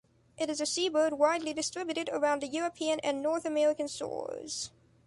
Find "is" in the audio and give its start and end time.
0.49-0.59